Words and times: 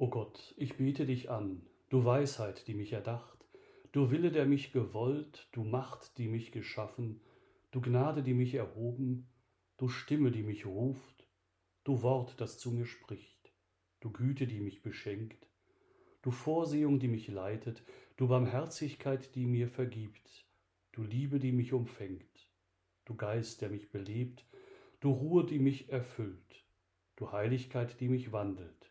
O 0.00 0.08
Gott, 0.08 0.54
ich 0.56 0.76
bete 0.76 1.06
dich 1.06 1.28
an, 1.28 1.66
du 1.88 2.04
Weisheit, 2.04 2.68
die 2.68 2.74
mich 2.74 2.92
erdacht, 2.92 3.44
du 3.90 4.12
Wille, 4.12 4.30
der 4.30 4.46
mich 4.46 4.70
gewollt, 4.70 5.48
du 5.50 5.64
Macht, 5.64 6.18
die 6.18 6.28
mich 6.28 6.52
geschaffen, 6.52 7.20
du 7.72 7.80
Gnade, 7.80 8.22
die 8.22 8.32
mich 8.32 8.54
erhoben, 8.54 9.26
du 9.76 9.88
Stimme, 9.88 10.30
die 10.30 10.44
mich 10.44 10.66
ruft, 10.66 11.26
du 11.82 12.00
Wort, 12.02 12.40
das 12.40 12.60
zu 12.60 12.70
mir 12.70 12.86
spricht, 12.86 13.52
du 13.98 14.12
Güte, 14.12 14.46
die 14.46 14.60
mich 14.60 14.82
beschenkt, 14.82 15.48
du 16.22 16.30
Vorsehung, 16.30 17.00
die 17.00 17.08
mich 17.08 17.26
leitet, 17.26 17.82
du 18.16 18.28
Barmherzigkeit, 18.28 19.34
die 19.34 19.46
mir 19.46 19.66
vergibt, 19.66 20.46
du 20.92 21.02
Liebe, 21.02 21.40
die 21.40 21.50
mich 21.50 21.72
umfängt, 21.72 22.48
du 23.04 23.16
Geist, 23.16 23.62
der 23.62 23.70
mich 23.70 23.90
belebt, 23.90 24.46
du 25.00 25.10
Ruhe, 25.10 25.44
die 25.44 25.58
mich 25.58 25.90
erfüllt, 25.90 26.64
du 27.16 27.32
Heiligkeit, 27.32 27.98
die 27.98 28.08
mich 28.08 28.30
wandelt, 28.30 28.87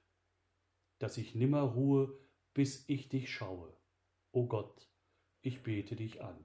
dass 0.99 1.17
ich 1.17 1.35
nimmer 1.35 1.61
ruhe, 1.61 2.17
bis 2.53 2.87
ich 2.87 3.09
dich 3.09 3.31
schaue. 3.31 3.73
O 4.31 4.45
Gott, 4.45 4.89
ich 5.41 5.63
bete 5.63 5.95
dich 5.95 6.21
an. 6.21 6.37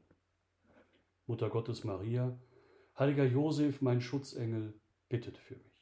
Mutter 1.27 1.51
Gottes 1.51 1.85
Maria, 1.85 2.39
heiliger 2.99 3.25
Josef, 3.25 3.81
mein 3.81 4.01
Schutzengel, 4.01 4.75
bittet 5.09 5.39
für 5.39 5.57
mich. 5.57 5.73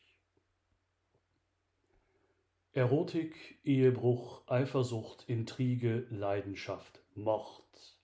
Erotik, 2.73 3.59
Ehebruch, 3.65 4.47
Eifersucht, 4.47 5.25
Intrige, 5.29 6.07
Leidenschaft, 6.11 7.03
Mord. 7.17 7.99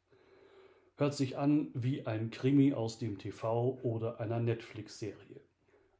Hört 0.96 1.15
sich 1.15 1.38
an 1.38 1.71
wie 1.74 2.07
ein 2.07 2.30
Krimi 2.30 2.73
aus 2.73 2.98
dem 2.98 3.19
TV 3.19 3.79
oder 3.83 4.19
einer 4.19 4.41
Netflix-Serie. 4.41 5.41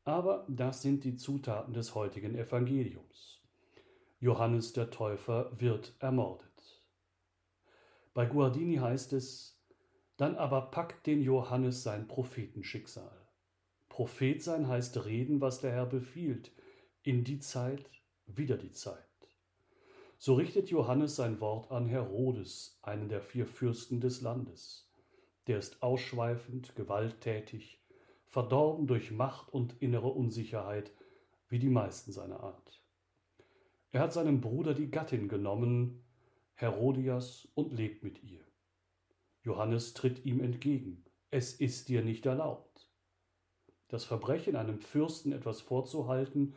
Aber 0.05 0.47
das 0.49 0.83
sind 0.83 1.05
die 1.05 1.17
Zutaten 1.17 1.75
des 1.75 1.95
heutigen 1.95 2.35
Evangeliums. 2.35 3.41
Johannes 4.27 4.73
der 4.73 4.91
Täufer 4.91 5.53
wird 5.57 5.95
ermordet. 6.01 6.83
Bei 8.13 8.27
Guardini 8.27 8.79
heißt 8.79 9.13
es, 9.13 9.63
dann 10.17 10.35
aber 10.35 10.63
packt 10.63 11.07
den 11.07 11.23
Johannes 11.23 11.85
sein 11.85 12.09
Prophetenschicksal. 12.09 13.29
Prophet 13.89 14.43
sein 14.43 14.67
heißt 14.67 15.05
reden, 15.05 15.41
was 15.41 15.61
der 15.61 15.71
Herr 15.71 15.87
befiehlt, 15.87 16.51
in 17.05 17.23
die 17.23 17.39
Zeit, 17.39 17.89
wieder 18.27 18.57
die 18.57 18.73
Zeit. 18.73 18.99
So 20.19 20.35
richtet 20.35 20.71
Johannes 20.71 21.15
sein 21.15 21.39
Wort 21.41 21.71
an 21.71 21.87
Herodes, 21.87 22.81
einen 22.83 23.09
der 23.09 23.21
vier 23.21 23.47
Fürsten 23.47 24.01
des 24.01 24.23
Landes. 24.23 24.91
Der 25.47 25.61
ist 25.61 25.85
ausschweifend, 25.85 26.75
gewalttätig, 26.75 27.81
verdorben 28.27 28.89
durch 28.89 29.13
Macht 29.13 29.51
und 29.51 29.81
innere 29.81 30.09
Unsicherheit, 30.09 30.91
wie 31.49 31.61
die 31.61 31.71
meisten 31.71 32.11
seiner 32.11 32.41
Art. 32.41 32.86
Er 33.93 34.01
hat 34.01 34.13
seinem 34.13 34.41
Bruder 34.41 34.75
die 34.75 34.91
Gattin 34.91 35.29
genommen, 35.29 36.05
Herodias, 36.55 37.49
und 37.55 37.73
lebt 37.73 38.03
mit 38.03 38.23
ihr. 38.23 38.41
Johannes 39.43 39.95
tritt 39.95 40.25
ihm 40.25 40.41
entgegen. 40.41 41.05
Es 41.31 41.55
ist 41.55 41.89
dir 41.89 42.03
nicht 42.03 42.27
erlaubt. 42.27 42.91
Das 43.89 44.05
Verbrechen 44.05 44.57
einem 44.57 44.81
Fürsten 44.81 45.33
etwas 45.33 45.61
vorzuhalten 45.61 46.55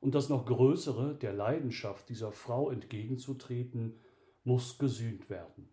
und 0.00 0.14
das 0.14 0.28
noch 0.28 0.46
größere 0.46 1.16
der 1.16 1.32
Leidenschaft 1.32 2.08
dieser 2.08 2.30
Frau 2.30 2.70
entgegenzutreten, 2.70 3.98
muss 4.44 4.78
gesühnt 4.78 5.28
werden. 5.28 5.68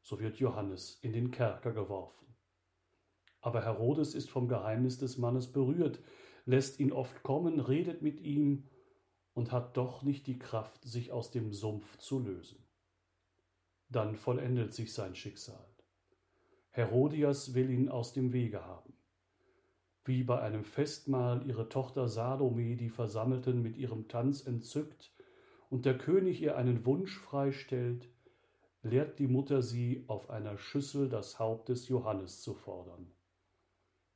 So 0.00 0.18
wird 0.20 0.38
Johannes 0.38 0.98
in 1.00 1.12
den 1.12 1.30
Kerker 1.30 1.72
geworfen. 1.72 2.26
Aber 3.40 3.62
Herodes 3.62 4.14
ist 4.14 4.30
vom 4.30 4.48
Geheimnis 4.48 4.98
des 4.98 5.18
Mannes 5.18 5.52
berührt, 5.52 6.00
lässt 6.44 6.80
ihn 6.80 6.92
oft 6.92 7.22
kommen, 7.22 7.60
redet 7.60 8.02
mit 8.02 8.20
ihm 8.20 8.68
und 9.34 9.52
hat 9.52 9.76
doch 9.76 10.02
nicht 10.02 10.26
die 10.26 10.38
Kraft, 10.38 10.82
sich 10.84 11.12
aus 11.12 11.30
dem 11.30 11.52
Sumpf 11.52 11.98
zu 11.98 12.20
lösen. 12.20 12.64
Dann 13.88 14.16
vollendet 14.16 14.72
sich 14.72 14.92
sein 14.92 15.14
Schicksal. 15.14 15.68
Herodias 16.70 17.54
will 17.54 17.70
ihn 17.70 17.88
aus 17.88 18.12
dem 18.12 18.32
Wege 18.32 18.64
haben. 18.64 18.94
Wie 20.04 20.22
bei 20.22 20.40
einem 20.40 20.64
Festmahl 20.64 21.46
ihre 21.46 21.68
Tochter 21.68 22.08
Salome 22.08 22.76
die 22.76 22.90
Versammelten 22.90 23.62
mit 23.62 23.76
ihrem 23.76 24.08
Tanz 24.08 24.46
entzückt 24.46 25.12
und 25.70 25.84
der 25.86 25.96
König 25.96 26.42
ihr 26.42 26.56
einen 26.56 26.84
Wunsch 26.84 27.18
freistellt, 27.18 28.08
lehrt 28.82 29.18
die 29.18 29.28
Mutter 29.28 29.62
sie, 29.62 30.04
auf 30.08 30.30
einer 30.30 30.58
Schüssel 30.58 31.08
das 31.08 31.38
Haupt 31.38 31.70
des 31.70 31.88
Johannes 31.88 32.42
zu 32.42 32.54
fordern. 32.54 33.10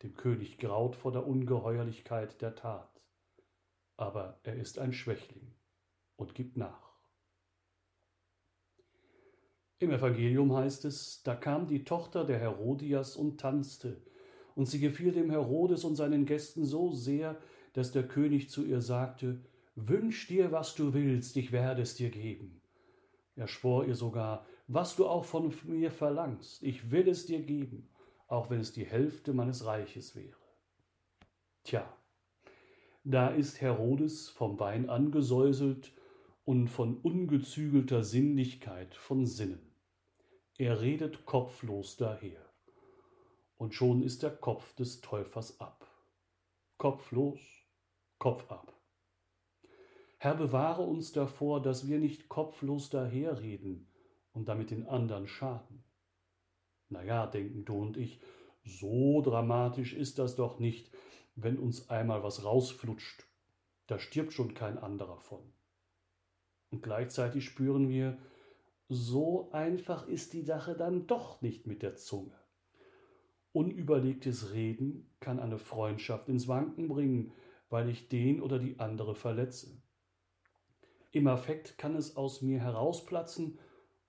Dem 0.02 0.14
König 0.14 0.58
graut 0.58 0.94
vor 0.94 1.10
der 1.10 1.26
Ungeheuerlichkeit 1.26 2.40
der 2.42 2.54
Tat, 2.54 3.00
aber 3.98 4.38
er 4.44 4.56
ist 4.56 4.78
ein 4.78 4.94
Schwächling 4.94 5.53
und 6.16 6.34
gibt 6.34 6.56
nach. 6.56 6.88
Im 9.81 9.91
Evangelium 9.91 10.56
heißt 10.56 10.86
es, 10.86 11.22
da 11.25 11.34
kam 11.34 11.66
die 11.66 11.84
Tochter 11.84 12.25
der 12.25 12.38
Herodias 12.38 13.16
und 13.16 13.38
tanzte, 13.38 14.00
und 14.54 14.66
sie 14.66 14.81
gefiel 14.81 15.12
dem 15.12 15.31
Herodes 15.31 15.84
und 15.84 15.94
seinen 15.94 16.26
Gästen 16.26 16.64
so 16.64 16.92
sehr, 16.92 17.38
dass 17.75 17.92
der 17.92 18.08
König 18.08 18.50
zu 18.50 18.64
ihr 18.64 18.81
sagte, 18.81 19.41
Wünsch 19.76 20.26
dir, 20.26 20.50
was 20.50 20.75
du 20.75 20.92
willst, 20.94 21.37
ich 21.37 21.53
werde 21.53 21.82
es 21.82 21.94
dir 21.94 22.10
geben. 22.10 22.60
Er 23.37 23.47
schwor 23.47 23.84
ihr 23.84 23.94
sogar, 23.94 24.44
was 24.66 24.97
du 24.97 25.06
auch 25.06 25.25
von 25.25 25.54
mir 25.64 25.92
verlangst, 25.92 26.62
ich 26.64 26.91
will 26.91 27.08
es 27.08 27.26
dir 27.26 27.41
geben, 27.41 27.88
auch 28.26 28.50
wenn 28.50 28.58
es 28.58 28.72
die 28.72 28.84
Hälfte 28.84 29.32
meines 29.32 29.64
Reiches 29.64 30.16
wäre. 30.16 30.37
Tja, 31.62 31.97
da 33.10 33.28
ist 33.28 33.62
Herodes 33.62 34.28
vom 34.28 34.60
Wein 34.60 34.91
angesäuselt 34.91 35.94
und 36.44 36.69
von 36.69 36.98
ungezügelter 36.98 38.04
Sinnlichkeit 38.04 38.94
von 38.94 39.24
Sinnen. 39.24 39.72
Er 40.58 40.82
redet 40.82 41.24
kopflos 41.24 41.96
daher. 41.96 42.44
Und 43.56 43.72
schon 43.72 44.02
ist 44.02 44.22
der 44.22 44.36
Kopf 44.36 44.74
des 44.74 45.00
Täufers 45.00 45.58
ab. 45.58 45.88
Kopflos, 46.76 47.41
Kopf 48.19 48.50
ab. 48.50 48.74
Herr, 50.19 50.34
bewahre 50.34 50.82
uns 50.82 51.10
davor, 51.12 51.62
dass 51.62 51.88
wir 51.88 51.98
nicht 51.98 52.28
kopflos 52.28 52.90
daherreden 52.90 53.90
und 54.34 54.48
damit 54.48 54.70
den 54.70 54.86
anderen 54.86 55.28
schaden. 55.28 55.82
Na 56.90 57.02
ja, 57.02 57.26
denken 57.26 57.64
du 57.64 57.80
und 57.80 57.96
ich, 57.96 58.20
so 58.64 59.22
dramatisch 59.22 59.94
ist 59.94 60.19
das 60.19 60.36
doch 60.36 60.58
nicht, 60.58 60.90
wenn 61.43 61.59
uns 61.59 61.88
einmal 61.88 62.22
was 62.22 62.44
rausflutscht. 62.44 63.26
Da 63.87 63.99
stirbt 63.99 64.32
schon 64.32 64.54
kein 64.54 64.78
anderer 64.78 65.19
von. 65.19 65.43
Und 66.71 66.82
gleichzeitig 66.82 67.44
spüren 67.44 67.88
wir, 67.88 68.19
so 68.88 69.50
einfach 69.53 70.06
ist 70.06 70.32
die 70.32 70.43
Sache 70.43 70.75
dann 70.75 71.06
doch 71.06 71.41
nicht 71.43 71.66
mit 71.66 71.82
der 71.82 71.97
Zunge. 71.97 72.38
Unüberlegtes 73.53 74.53
Reden 74.53 75.10
kann 75.21 75.38
eine 75.38 75.59
Freundschaft 75.59 76.28
ins 76.28 76.49
Wanken 76.49 76.88
bringen, 76.88 77.32
weil 77.70 77.88
ich 77.88 78.09
den 78.09 78.41
oder 78.41 78.59
die 78.59 78.78
andere 78.78 79.15
verletze. 79.15 79.82
Im 81.10 81.26
Affekt 81.26 81.78
kann 81.78 81.97
es 81.97 82.16
aus 82.16 82.43
mir 82.43 82.60
herausplatzen 82.60 83.59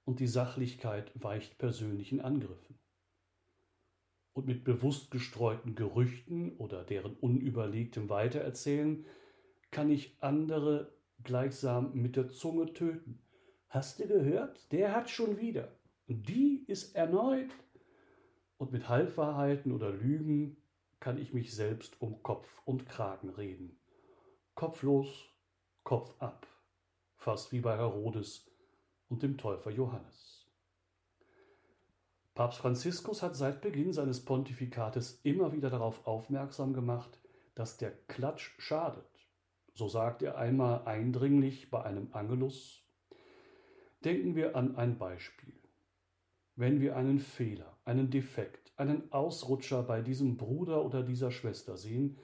und 0.06 0.20
die 0.20 0.28
Sachlichkeit 0.28 1.12
weicht 1.16 1.58
persönlichen 1.58 2.22
Angriffen. 2.22 2.79
Und 4.40 4.48
mit 4.48 4.64
bewusst 4.64 5.12
gestreuten 5.12 5.76
Gerüchten 5.76 6.56
oder 6.60 6.86
deren 6.86 7.14
unüberlegtem 7.16 8.08
Weitererzählen 8.08 9.06
kann 9.70 9.92
ich 9.92 10.16
andere 10.22 10.94
gleichsam 11.26 11.92
mit 11.94 12.16
der 12.16 12.30
Zunge 12.30 12.72
töten 12.72 13.20
Hast 13.68 14.00
du 14.00 14.08
gehört? 14.08 14.72
Der 14.72 14.96
hat 14.96 15.10
schon 15.10 15.42
wieder. 15.42 15.76
Die 16.08 16.64
ist 16.68 16.96
erneut. 16.96 17.50
Und 18.58 18.72
mit 18.72 18.88
Halbwahrheiten 18.88 19.74
oder 19.74 19.92
Lügen 19.92 20.56
kann 21.02 21.18
ich 21.18 21.34
mich 21.34 21.54
selbst 21.54 22.02
um 22.02 22.24
Kopf 22.24 22.48
und 22.64 22.86
Kragen 22.88 23.32
reden. 23.32 23.78
Kopflos, 24.56 25.34
Kopf 25.84 26.16
ab. 26.22 26.48
Fast 27.18 27.52
wie 27.52 27.60
bei 27.60 27.76
Herodes 27.76 28.50
und 29.10 29.22
dem 29.22 29.38
Täufer 29.38 29.72
Johannes. 29.72 30.39
Papst 32.40 32.60
Franziskus 32.60 33.22
hat 33.22 33.36
seit 33.36 33.60
Beginn 33.60 33.92
seines 33.92 34.24
Pontifikates 34.24 35.20
immer 35.24 35.52
wieder 35.52 35.70
darauf 35.70 36.08
aufmerksam 36.08 36.72
gemacht, 36.72 37.20
dass 37.54 37.76
der 37.76 37.92
Klatsch 38.08 38.52
schadet. 38.60 39.28
So 39.74 39.90
sagt 39.90 40.22
er 40.22 40.38
einmal 40.38 40.86
eindringlich 40.86 41.70
bei 41.70 41.84
einem 41.84 42.08
Angelus 42.14 42.88
Denken 44.06 44.38
wir 44.38 44.56
an 44.56 44.78
ein 44.78 44.98
Beispiel. 44.98 45.54
Wenn 46.56 46.80
wir 46.80 46.96
einen 46.96 47.20
Fehler, 47.20 47.78
einen 47.84 48.10
Defekt, 48.10 48.72
einen 48.78 49.12
Ausrutscher 49.12 49.84
bei 49.84 50.02
diesem 50.02 50.38
Bruder 50.38 50.86
oder 50.86 51.04
dieser 51.04 51.32
Schwester 51.32 51.76
sehen, 51.76 52.20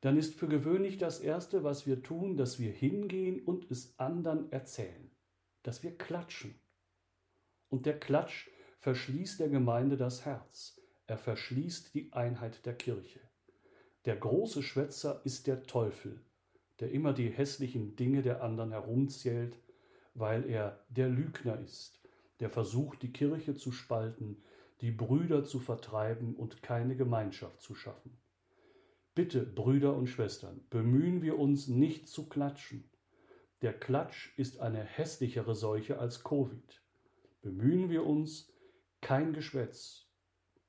dann 0.00 0.16
ist 0.16 0.34
für 0.34 0.48
gewöhnlich 0.48 0.98
das 0.98 1.20
Erste, 1.20 1.62
was 1.62 1.86
wir 1.86 2.02
tun, 2.02 2.36
dass 2.36 2.58
wir 2.58 2.72
hingehen 2.72 3.40
und 3.44 3.70
es 3.70 3.96
anderen 3.96 4.50
erzählen, 4.50 5.12
dass 5.62 5.84
wir 5.84 5.96
klatschen. 5.96 6.58
Und 7.68 7.86
der 7.86 8.00
Klatsch 8.00 8.48
verschließt 8.82 9.40
der 9.40 9.48
Gemeinde 9.48 9.96
das 9.96 10.24
Herz, 10.24 10.80
er 11.06 11.18
verschließt 11.18 11.94
die 11.94 12.12
Einheit 12.12 12.64
der 12.66 12.74
Kirche. 12.74 13.20
Der 14.04 14.16
große 14.16 14.62
Schwätzer 14.62 15.22
ist 15.24 15.46
der 15.46 15.64
Teufel, 15.64 16.20
der 16.78 16.92
immer 16.92 17.12
die 17.12 17.30
hässlichen 17.30 17.96
Dinge 17.96 18.22
der 18.22 18.42
anderen 18.42 18.70
herumzählt 18.70 19.56
weil 20.14 20.48
er 20.48 20.84
der 20.88 21.08
Lügner 21.08 21.58
ist, 21.60 22.00
der 22.40 22.50
versucht, 22.50 23.02
die 23.02 23.12
Kirche 23.12 23.54
zu 23.54 23.72
spalten, 23.72 24.42
die 24.80 24.90
Brüder 24.90 25.44
zu 25.44 25.60
vertreiben 25.60 26.34
und 26.34 26.62
keine 26.62 26.96
Gemeinschaft 26.96 27.60
zu 27.60 27.74
schaffen. 27.74 28.16
Bitte, 29.14 29.40
Brüder 29.40 29.94
und 29.94 30.08
Schwestern, 30.08 30.64
bemühen 30.70 31.22
wir 31.22 31.38
uns 31.38 31.68
nicht 31.68 32.08
zu 32.08 32.28
klatschen. 32.28 32.84
Der 33.60 33.72
Klatsch 33.72 34.36
ist 34.38 34.60
eine 34.60 34.82
hässlichere 34.82 35.54
Seuche 35.54 35.98
als 35.98 36.24
Covid. 36.24 36.82
Bemühen 37.42 37.90
wir 37.90 38.04
uns, 38.04 38.51
kein 39.02 39.34
Geschwätz, 39.34 40.08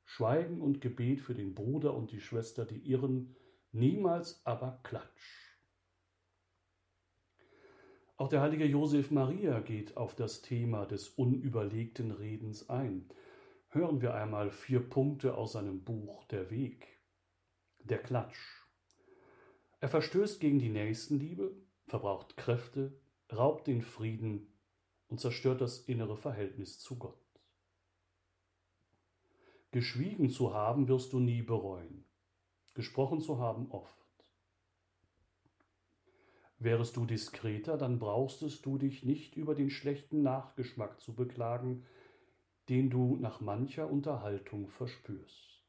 Schweigen 0.03 0.62
und 0.62 0.81
Gebet 0.81 1.21
für 1.21 1.33
den 1.33 1.56
Bruder 1.56 1.94
und 1.94 2.12
die 2.12 2.19
Schwester, 2.19 2.65
die 2.65 2.80
irren, 2.89 3.35
niemals 3.71 4.45
aber 4.45 4.81
Klatsch. 4.83 5.57
Auch 8.18 8.27
der 8.27 8.41
heilige 8.41 8.65
Josef 8.65 9.12
Maria 9.12 9.59
geht 9.59 9.97
auf 9.97 10.15
das 10.15 10.41
Thema 10.41 10.85
des 10.85 11.09
unüberlegten 11.09 12.12
Redens 12.12 12.69
ein. 12.69 13.09
Hören 13.69 14.01
wir 14.01 14.13
einmal 14.13 14.51
vier 14.51 14.88
Punkte 14.88 15.36
aus 15.36 15.53
seinem 15.53 15.83
Buch 15.83 16.25
Der 16.25 16.51
Weg. 16.51 17.01
Der 17.79 17.97
Klatsch. 17.97 18.63
Er 19.79 19.89
verstößt 19.89 20.39
gegen 20.39 20.59
die 20.59 20.69
Nächstenliebe, 20.69 21.56
verbraucht 21.88 22.38
Kräfte, 22.38 23.00
raubt 23.31 23.68
den 23.68 23.81
Frieden 23.81 24.53
und 25.07 25.19
zerstört 25.19 25.62
das 25.62 25.79
innere 25.79 26.15
Verhältnis 26.15 26.79
zu 26.79 26.97
Gott. 26.97 27.32
Geschwiegen 29.73 30.29
zu 30.29 30.53
haben 30.53 30.87
wirst 30.87 31.13
du 31.13 31.19
nie 31.19 31.41
bereuen, 31.41 32.05
gesprochen 32.75 33.21
zu 33.21 33.39
haben 33.39 33.71
oft. 33.71 33.97
Wärest 36.59 36.95
du 36.95 37.07
diskreter, 37.07 37.75
dann 37.75 37.97
brauchstest 37.97 38.67
du 38.67 38.77
dich 38.77 39.03
nicht 39.03 39.35
über 39.35 39.55
den 39.55 39.71
schlechten 39.71 40.21
Nachgeschmack 40.21 41.01
zu 41.01 41.15
beklagen, 41.15 41.87
den 42.69 42.91
du 42.91 43.15
nach 43.15 43.41
mancher 43.41 43.89
Unterhaltung 43.89 44.67
verspürst. 44.67 45.63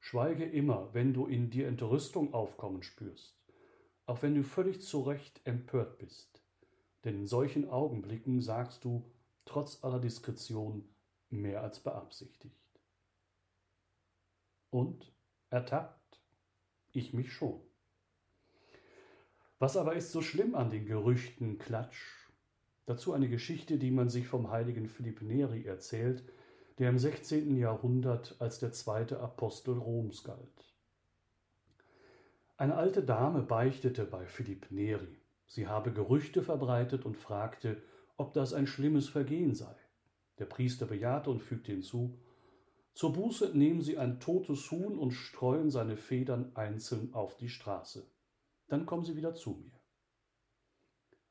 Schweige 0.00 0.44
immer, 0.44 0.92
wenn 0.94 1.14
du 1.14 1.26
in 1.26 1.48
dir 1.50 1.68
Entrüstung 1.68 2.34
aufkommen 2.34 2.82
spürst, 2.82 3.40
auch 4.06 4.20
wenn 4.22 4.34
du 4.34 4.42
völlig 4.42 4.82
zu 4.82 5.02
Recht 5.02 5.40
empört 5.44 5.98
bist, 5.98 6.42
denn 7.04 7.20
in 7.20 7.26
solchen 7.28 7.70
Augenblicken 7.70 8.40
sagst 8.40 8.84
du, 8.84 9.08
trotz 9.44 9.84
aller 9.84 10.00
Diskretion, 10.00 10.91
mehr 11.32 11.62
als 11.62 11.80
beabsichtigt. 11.80 12.80
Und 14.70 15.12
ertappt? 15.50 16.20
Ich 16.92 17.12
mich 17.12 17.32
schon. 17.32 17.60
Was 19.58 19.76
aber 19.76 19.94
ist 19.94 20.12
so 20.12 20.22
schlimm 20.22 20.54
an 20.54 20.70
den 20.70 20.86
Gerüchten 20.86 21.58
Klatsch? 21.58 22.28
Dazu 22.86 23.12
eine 23.12 23.28
Geschichte, 23.28 23.78
die 23.78 23.90
man 23.90 24.08
sich 24.08 24.26
vom 24.26 24.50
heiligen 24.50 24.88
Philipp 24.88 25.22
Neri 25.22 25.64
erzählt, 25.64 26.24
der 26.78 26.90
im 26.90 26.98
16. 26.98 27.56
Jahrhundert 27.56 28.36
als 28.40 28.58
der 28.58 28.72
zweite 28.72 29.20
Apostel 29.20 29.78
Roms 29.78 30.24
galt. 30.24 30.74
Eine 32.56 32.76
alte 32.76 33.02
Dame 33.02 33.42
beichtete 33.42 34.04
bei 34.04 34.26
Philipp 34.26 34.70
Neri. 34.70 35.20
Sie 35.46 35.68
habe 35.68 35.92
Gerüchte 35.92 36.42
verbreitet 36.42 37.04
und 37.04 37.16
fragte, 37.16 37.82
ob 38.16 38.32
das 38.32 38.54
ein 38.54 38.66
schlimmes 38.66 39.08
Vergehen 39.08 39.54
sei. 39.54 39.74
Der 40.42 40.46
Priester 40.46 40.86
bejahte 40.86 41.30
und 41.30 41.40
fügte 41.40 41.70
hinzu, 41.70 42.18
zur 42.94 43.12
Buße 43.12 43.56
nehmen 43.56 43.80
Sie 43.80 43.96
ein 43.96 44.18
totes 44.18 44.68
Huhn 44.72 44.98
und 44.98 45.12
streuen 45.12 45.70
seine 45.70 45.96
Federn 45.96 46.50
einzeln 46.56 47.14
auf 47.14 47.36
die 47.36 47.48
Straße. 47.48 48.10
Dann 48.66 48.84
kommen 48.84 49.04
Sie 49.04 49.14
wieder 49.14 49.36
zu 49.36 49.50
mir. 49.50 49.80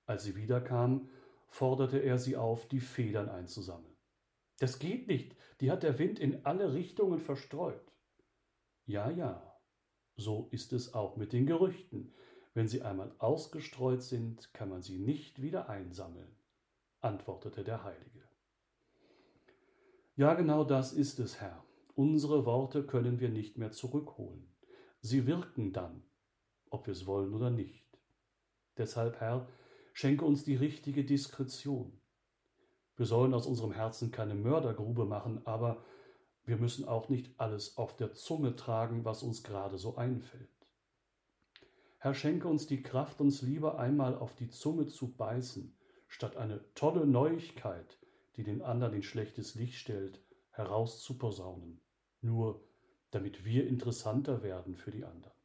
Als 0.05 0.23
sie 0.23 0.37
wiederkam, 0.37 1.09
forderte 1.49 1.97
er 1.97 2.19
sie 2.19 2.37
auf, 2.37 2.69
die 2.69 2.79
Federn 2.79 3.27
einzusammeln. 3.27 3.97
Das 4.59 4.79
geht 4.79 5.09
nicht, 5.09 5.35
die 5.59 5.69
hat 5.71 5.83
der 5.83 5.99
Wind 5.99 6.17
in 6.17 6.45
alle 6.45 6.73
Richtungen 6.73 7.19
verstreut. 7.19 7.91
Ja, 8.85 9.09
ja, 9.09 9.59
so 10.15 10.47
ist 10.51 10.71
es 10.71 10.93
auch 10.93 11.17
mit 11.17 11.33
den 11.33 11.45
Gerüchten. 11.45 12.13
Wenn 12.53 12.69
sie 12.69 12.81
einmal 12.81 13.13
ausgestreut 13.17 14.03
sind, 14.03 14.53
kann 14.53 14.69
man 14.69 14.81
sie 14.81 14.99
nicht 14.99 15.41
wieder 15.41 15.67
einsammeln, 15.67 16.33
antwortete 17.01 17.65
der 17.65 17.83
Heilige. 17.83 18.21
Ja, 20.21 20.35
genau 20.35 20.63
das 20.63 20.93
ist 20.93 21.19
es, 21.19 21.41
Herr. 21.41 21.65
Unsere 21.95 22.45
Worte 22.45 22.83
können 22.83 23.19
wir 23.19 23.29
nicht 23.29 23.57
mehr 23.57 23.71
zurückholen. 23.71 24.53
Sie 24.99 25.25
wirken 25.25 25.73
dann, 25.73 26.03
ob 26.69 26.85
wir 26.85 26.91
es 26.91 27.07
wollen 27.07 27.33
oder 27.33 27.49
nicht. 27.49 27.87
Deshalb, 28.77 29.19
Herr, 29.19 29.47
schenke 29.93 30.23
uns 30.23 30.43
die 30.43 30.55
richtige 30.55 31.03
Diskretion. 31.03 31.99
Wir 32.97 33.07
sollen 33.07 33.33
aus 33.33 33.47
unserem 33.47 33.71
Herzen 33.71 34.11
keine 34.11 34.35
Mördergrube 34.35 35.05
machen, 35.05 35.41
aber 35.47 35.83
wir 36.45 36.57
müssen 36.57 36.87
auch 36.87 37.09
nicht 37.09 37.33
alles 37.39 37.77
auf 37.77 37.95
der 37.95 38.13
Zunge 38.13 38.55
tragen, 38.55 39.03
was 39.03 39.23
uns 39.23 39.41
gerade 39.41 39.79
so 39.79 39.95
einfällt. 39.95 40.67
Herr, 41.97 42.13
schenke 42.13 42.47
uns 42.47 42.67
die 42.67 42.83
Kraft, 42.83 43.21
uns 43.21 43.41
lieber 43.41 43.79
einmal 43.79 44.15
auf 44.15 44.35
die 44.35 44.49
Zunge 44.49 44.85
zu 44.85 45.15
beißen, 45.15 45.75
statt 46.07 46.37
eine 46.37 46.63
tolle 46.75 47.07
Neuigkeit, 47.07 47.97
die 48.35 48.43
den 48.43 48.61
anderen 48.61 48.93
in 48.93 49.03
schlechtes 49.03 49.55
Licht 49.55 49.75
stellt, 49.75 50.21
herauszuposaunen, 50.51 51.81
nur 52.21 52.63
damit 53.11 53.43
wir 53.45 53.67
interessanter 53.67 54.43
werden 54.43 54.75
für 54.75 54.91
die 54.91 55.03
anderen. 55.03 55.35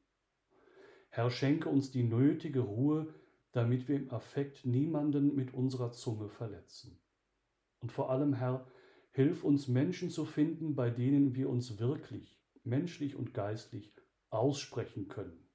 Herr, 1.11 1.31
schenke 1.31 1.69
uns 1.69 1.91
die 1.91 2.03
nötige 2.03 2.61
Ruhe, 2.61 3.15
damit 3.53 3.89
wir 3.89 3.97
im 3.97 4.11
Affekt 4.11 4.67
niemanden 4.67 5.35
mit 5.35 5.55
unserer 5.55 5.93
Zunge 5.93 6.29
verletzen. 6.29 7.01
Und 7.81 7.91
vor 7.91 8.11
allem, 8.11 8.35
Herr, 8.35 8.67
hilf 9.13 9.45
uns 9.45 9.67
Menschen 9.67 10.11
zu 10.11 10.25
finden, 10.27 10.75
bei 10.75 10.91
denen 10.91 11.35
wir 11.35 11.49
uns 11.49 11.79
wirklich, 11.79 12.39
menschlich 12.65 13.17
und 13.17 13.33
geistlich, 13.33 13.95
aussprechen 14.29 15.09
können. 15.09 15.49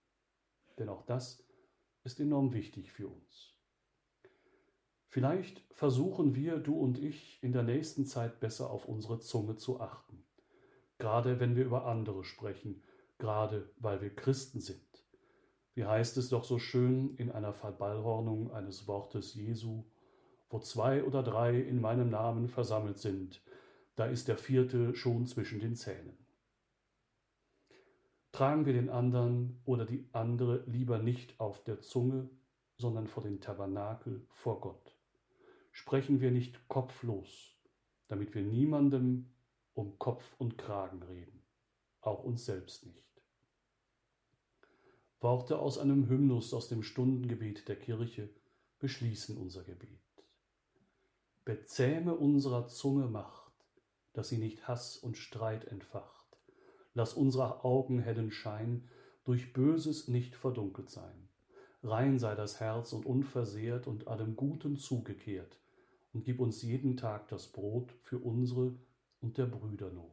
Denn 0.80 0.89
auch 0.89 1.06
das 1.06 1.45
ist 2.04 2.19
enorm 2.19 2.54
wichtig 2.54 2.92
für 2.92 3.07
uns. 3.07 3.56
Vielleicht 5.12 5.62
versuchen 5.74 6.36
wir, 6.36 6.58
du 6.58 6.74
und 6.74 6.98
ich, 6.98 7.38
in 7.44 7.52
der 7.52 7.63
nächsten 7.63 8.06
Zeit 8.06 8.40
besser 8.40 8.69
auf 8.69 8.86
unsere 8.86 9.19
Zunge 9.19 9.58
zu 9.58 9.81
achten. 9.81 10.24
Gerade 11.00 11.42
wenn 11.42 11.58
wir 11.58 11.66
über 11.66 11.86
andere 11.86 12.24
sprechen, 12.24 12.81
gerade 13.18 13.69
weil 13.75 14.02
wir 14.02 14.16
Christen 14.16 14.62
sind. 14.62 15.04
Wie 15.74 15.84
heißt 15.84 16.16
es 16.16 16.30
doch 16.30 16.46
so 16.46 16.60
schön 16.60 17.13
in 17.18 17.30
einer 17.30 17.52
Verballhornung 17.52 18.54
eines 18.54 18.88
Wortes 18.88 19.34
Jesu, 19.34 19.84
wo 20.50 20.60
zwei 20.60 21.03
oder 21.03 21.24
drei 21.24 21.60
in 21.60 21.82
meinem 21.82 22.10
Namen 22.10 22.48
versammelt 22.48 22.98
sind, 22.98 23.41
da 23.98 24.06
ist 24.06 24.30
der 24.30 24.38
vierte 24.38 24.96
schon 24.96 25.25
zwischen 25.25 25.60
den 25.60 25.75
Zähnen. 25.75 26.18
Tragen 28.32 28.65
wir 28.65 28.72
den 28.72 28.89
anderen 28.89 29.60
oder 29.65 29.86
die 29.86 30.08
andere 30.13 30.63
lieber 30.68 31.00
nicht 31.00 31.38
auf 31.38 31.62
der 31.65 31.82
Zunge, 31.82 32.30
sondern 32.77 33.08
vor 33.08 33.24
den 33.24 33.41
Tabernakel 33.41 34.25
vor 34.30 34.62
Gott. 34.62 34.90
Sprechen 35.72 36.22
wir 36.22 36.32
nicht 36.32 36.68
kopflos, 36.68 37.56
damit 38.08 38.36
wir 38.36 38.44
niemandem 38.44 39.32
um 39.74 39.98
Kopf 39.98 40.24
und 40.38 40.58
Kragen 40.58 41.01
reden, 41.04 41.42
auch 42.01 42.24
uns 42.24 42.46
selbst 42.46 42.86
nicht. 42.86 43.12
Worte 45.22 45.60
aus 45.60 45.78
einem 45.78 46.10
Hymnus 46.10 46.54
aus 46.54 46.68
dem 46.68 46.82
Stundengebet 46.82 47.68
der 47.68 47.78
Kirche 47.78 48.30
beschließen 48.80 49.38
unser 49.38 49.63
Gebet. 49.63 50.00
Bezähme 51.46 52.16
unserer 52.16 52.68
Zunge 52.68 53.08
Macht, 53.08 53.54
dass 54.13 54.30
sie 54.30 54.40
nicht 54.40 54.68
Hass 54.68 54.98
und 54.98 55.18
Streit 55.18 55.66
entfacht. 55.66 56.38
Lass 56.94 57.13
unserer 57.13 57.63
Augen 57.63 58.00
hellen 58.00 58.32
Schein 58.32 58.90
durch 59.24 59.54
Böses 59.54 60.08
nicht 60.08 60.36
verdunkelt 60.36 60.90
sein. 60.90 61.30
Rein 61.84 62.20
sei 62.20 62.36
das 62.36 62.60
Herz 62.60 62.92
und 62.92 63.06
unversehrt 63.06 63.88
und 63.88 64.08
allem 64.08 64.36
Guten 64.36 64.75
zugekehrt, 64.75 65.61
und 66.13 66.24
gib 66.24 66.39
uns 66.39 66.62
jeden 66.62 66.98
Tag 66.98 67.27
das 67.27 67.48
Brot 67.48 67.91
für 68.03 68.20
unsere 68.20 68.74
und 69.22 69.38
der 69.38 69.46
Brüder 69.46 69.91
Not. 69.91 70.12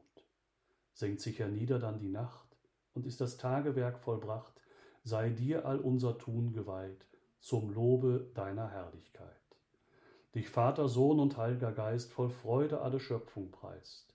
Senkt 0.93 1.21
sich 1.21 1.39
hernieder 1.39 1.79
dann 1.79 1.99
die 1.99 2.09
Nacht, 2.09 2.49
und 2.99 3.07
ist 3.07 3.21
das 3.21 3.37
Tagewerk 3.37 4.01
vollbracht, 4.01 4.61
sei 5.05 5.31
dir 5.31 5.67
all 5.67 5.79
unser 5.79 6.19
Tun 6.19 6.53
geweiht, 6.53 7.07
zum 7.39 7.71
Lobe 7.71 8.31
deiner 8.35 8.69
Herrlichkeit. 8.71 9.37
Dich 10.35 10.49
Vater, 10.49 10.89
Sohn 10.89 11.21
und 11.21 11.37
Heiliger 11.37 11.71
Geist 11.71 12.13
voll 12.13 12.29
Freude 12.29 12.81
alle 12.81 12.99
Schöpfung 12.99 13.53
preist, 13.53 14.15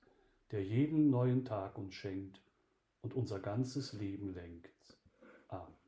der 0.52 0.66
jeden 0.66 1.10
neuen 1.10 1.46
Tag 1.46 1.78
uns 1.78 1.96
schenkt 1.96 2.42
und 3.02 3.13
unser 3.13 3.40
ganzes 3.40 3.94
Leben 3.94 4.34
lenkt. 4.34 4.98
Amen. 5.48 5.83